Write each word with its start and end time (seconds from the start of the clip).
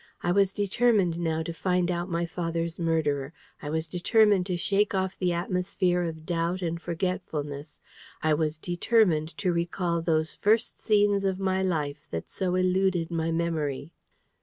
I 0.23 0.31
was 0.31 0.51
determined 0.51 1.19
now 1.19 1.43
to 1.43 1.53
find 1.53 1.91
out 1.91 2.09
my 2.09 2.25
father's 2.25 2.79
murderer. 2.79 3.33
I 3.61 3.69
was 3.69 3.87
determined 3.87 4.47
to 4.47 4.57
shake 4.57 4.95
off 4.95 5.15
the 5.15 5.31
atmosphere 5.31 6.01
of 6.01 6.25
doubt 6.25 6.63
and 6.63 6.81
forgetfulness. 6.81 7.79
I 8.23 8.33
was 8.33 8.57
determined 8.57 9.37
to 9.37 9.53
recall 9.53 10.01
those 10.01 10.33
first 10.33 10.79
scenes 10.79 11.23
of 11.23 11.39
my 11.39 11.61
life 11.61 12.07
that 12.09 12.31
so 12.31 12.55
eluded 12.55 13.11
my 13.11 13.29
memory. 13.31 13.91